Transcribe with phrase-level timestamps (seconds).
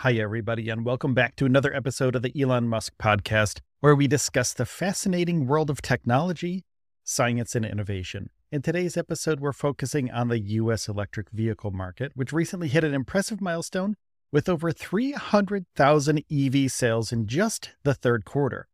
[0.00, 4.08] Hi, everybody, and welcome back to another episode of the Elon Musk podcast, where we
[4.08, 6.64] discuss the fascinating world of technology,
[7.04, 8.30] science, and innovation.
[8.50, 10.88] In today's episode, we're focusing on the U.S.
[10.88, 13.94] electric vehicle market, which recently hit an impressive milestone
[14.32, 18.68] with over 300,000 EV sales in just the third quarter.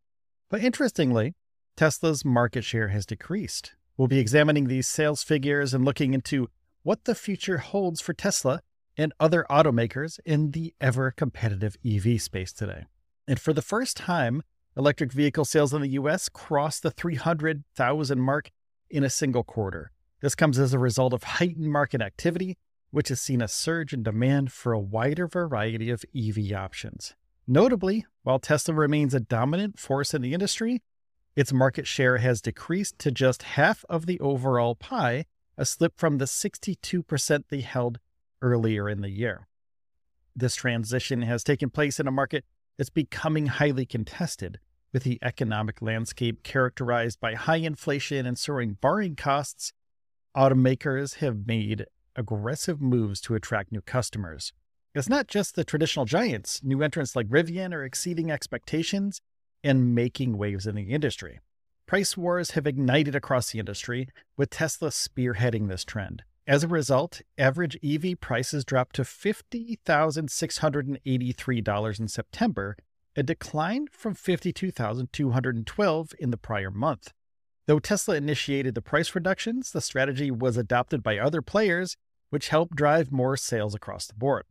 [0.48, 1.34] But interestingly,
[1.76, 3.72] Tesla's market share has decreased.
[3.96, 6.50] We'll be examining these sales figures and looking into
[6.84, 8.60] what the future holds for Tesla
[8.96, 12.84] and other automakers in the ever competitive EV space today.
[13.28, 14.42] And for the first time,
[14.76, 18.50] electric vehicle sales in the US crossed the 300,000 mark
[18.90, 19.90] in a single quarter.
[20.20, 22.56] This comes as a result of heightened market activity,
[22.90, 27.14] which has seen a surge in demand for a wider variety of EV options.
[27.46, 30.82] Notably, while Tesla remains a dominant force in the industry,
[31.36, 35.26] its market share has decreased to just half of the overall pie,
[35.58, 37.98] a slip from the 62% they held
[38.42, 39.46] earlier in the year.
[40.34, 42.44] This transition has taken place in a market
[42.76, 44.58] that's becoming highly contested,
[44.92, 49.72] with the economic landscape characterized by high inflation and soaring borrowing costs.
[50.36, 54.52] Automakers have made aggressive moves to attract new customers.
[54.94, 59.20] It's not just the traditional giants, new entrants like Rivian are exceeding expectations
[59.62, 61.40] and making waves in the industry.
[61.86, 66.22] Price wars have ignited across the industry, with Tesla spearheading this trend.
[66.48, 72.76] As a result, average EV prices dropped to $50,683 in September,
[73.16, 77.12] a decline from 52,212 in the prior month.
[77.66, 81.96] Though Tesla initiated the price reductions, the strategy was adopted by other players,
[82.30, 84.44] which helped drive more sales across the board.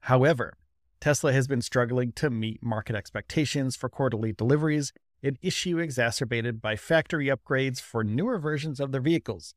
[0.00, 0.54] However,
[1.00, 6.74] Tesla has been struggling to meet market expectations for quarterly deliveries, an issue exacerbated by
[6.74, 9.54] factory upgrades for newer versions of their vehicles.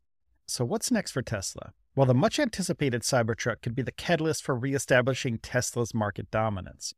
[0.51, 1.71] So, what's next for Tesla?
[1.95, 6.93] Well, the much anticipated Cybertruck could be the catalyst for reestablishing Tesla's market dominance.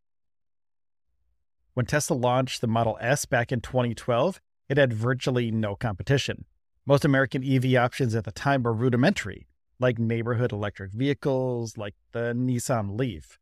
[1.76, 6.46] When Tesla launched the Model S back in 2012, it had virtually no competition.
[6.88, 9.46] Most American EV options at the time were rudimentary,
[9.80, 13.38] like neighborhood electric vehicles, like the Nissan Leaf.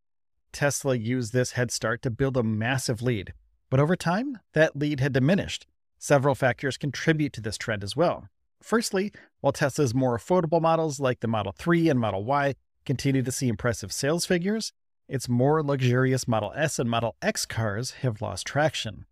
[0.52, 3.31] Tesla used this head start to build a massive lead,
[3.69, 5.68] but over time, that lead had diminished.
[6.00, 8.28] Several factors contribute to this trend as well.
[8.61, 9.11] Firstly,
[9.41, 12.55] while Tesla's more affordable models like the Model 3 and Model Y
[12.85, 14.72] continue to see impressive sales figures,
[15.07, 19.05] its more luxurious Model S and Model X cars have lost traction.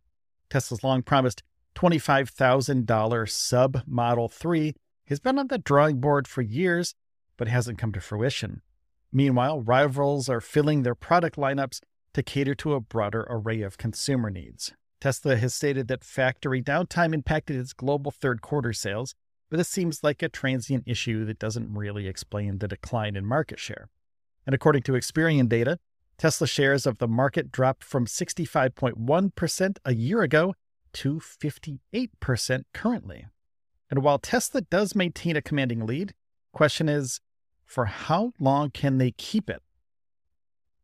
[0.49, 1.43] Tesla's long promised
[1.75, 4.75] $25,000 sub Model 3
[5.09, 6.95] has been on the drawing board for years
[7.43, 8.63] but hasn't come to fruition.
[9.13, 11.81] Meanwhile, rivals are filling their product lineups
[12.15, 14.75] to cater to a broader array of consumer needs.
[15.01, 19.17] Tesla has stated that factory downtime impacted its global third quarter sales,
[19.51, 23.59] but this seems like a transient issue that doesn't really explain the decline in market
[23.59, 23.89] share.
[24.47, 25.81] And according to Experian data,
[26.19, 30.55] Tesla shares of the market dropped from 65.1% a year ago
[30.93, 33.27] to 58% currently.
[33.91, 36.15] And while Tesla does maintain a commanding lead,
[36.53, 37.21] question is
[37.73, 39.63] for how long can they keep it?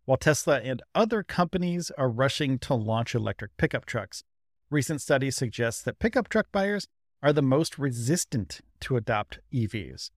[0.07, 4.25] While Tesla and other companies are rushing to launch electric pickup trucks,
[4.71, 6.89] recent studies suggest that pickup truck buyers
[7.23, 10.09] are the most resistant to adopt EVs.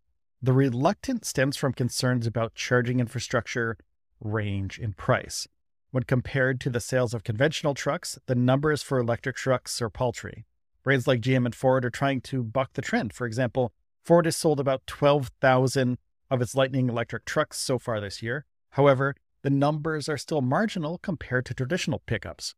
[0.42, 3.78] The reluctance stems from concerns about charging infrastructure,
[4.22, 5.50] range, and price.
[5.92, 10.46] When compared to the sales of conventional trucks, the numbers for electric trucks are paltry.
[10.84, 13.12] Brands like GM and Ford are trying to buck the trend.
[13.12, 13.74] For example,
[14.06, 15.98] Ford has sold about 12,000
[16.32, 18.46] of its Lightning electric trucks so far this year.
[18.72, 22.56] However, the numbers are still marginal compared to traditional pickups.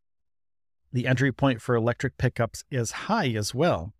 [0.92, 3.92] The entry point for electric pickups is high as well.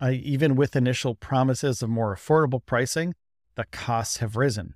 [0.00, 3.14] Uh, even with initial promises of more affordable pricing,
[3.56, 4.72] the costs have risen.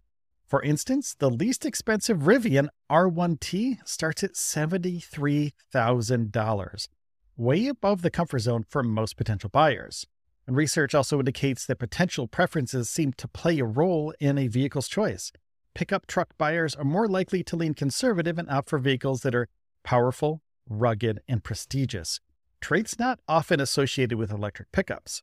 [0.47, 6.89] For instance, the least expensive Rivian R1T starts at $73,000,
[7.39, 10.07] way above the comfort zone for most potential buyers.
[10.47, 14.89] And research also indicates that potential preferences seem to play a role in a vehicle's
[14.89, 15.33] choice.
[15.75, 19.49] Pickup truck buyers are more likely to lean conservative and opt for vehicles that are
[19.83, 22.21] powerful, rugged, and prestigious,
[22.61, 25.23] traits not often associated with electric pickups.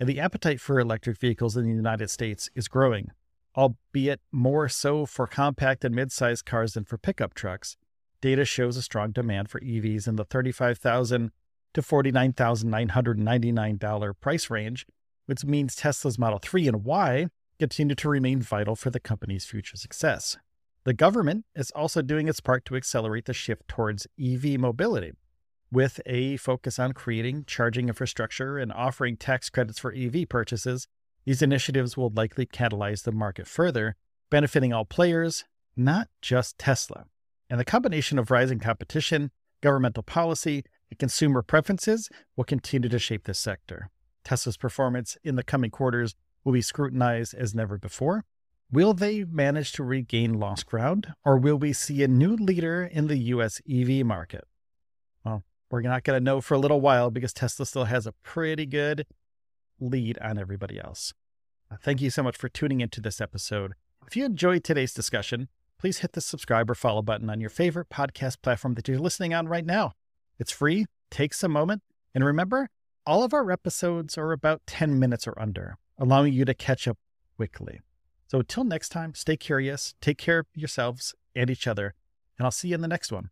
[0.00, 3.10] And the appetite for electric vehicles in the United States is growing,
[3.56, 7.76] albeit more so for compact and mid-sized cars than for pickup trucks.
[8.20, 11.30] Data shows a strong demand for EVs in the 35,000
[11.74, 14.86] to $49,999 price range,
[15.26, 17.26] which means Tesla's Model 3 and Y
[17.58, 20.36] continue to remain vital for the company's future success.
[20.84, 25.12] The government is also doing its part to accelerate the shift towards EV mobility.
[25.70, 30.88] With a focus on creating charging infrastructure and offering tax credits for EV purchases,
[31.24, 33.94] these initiatives will likely catalyze the market further,
[34.28, 35.44] benefiting all players,
[35.76, 37.04] not just Tesla.
[37.48, 39.30] And the combination of rising competition,
[39.60, 43.88] governmental policy, and consumer preferences will continue to shape this sector.
[44.24, 48.26] Tesla's performance in the coming quarters will be scrutinized as never before.
[48.70, 53.06] Will they manage to regain lost ground, or will we see a new leader in
[53.06, 54.44] the US EV market?
[55.24, 58.12] Well, we're not going to know for a little while because Tesla still has a
[58.22, 59.06] pretty good
[59.80, 61.14] lead on everybody else.
[61.70, 63.72] Uh, thank you so much for tuning into this episode.
[64.06, 65.48] If you enjoyed today's discussion,
[65.78, 69.32] please hit the subscribe or follow button on your favorite podcast platform that you're listening
[69.32, 69.92] on right now.
[70.38, 71.82] It's free, takes a moment,
[72.14, 72.68] and remember,
[73.06, 76.98] all of our episodes are about 10 minutes or under allowing you to catch up
[77.36, 77.80] quickly.
[78.26, 81.94] So until next time, stay curious, take care of yourselves and each other,
[82.38, 83.30] and I'll see you in the next one.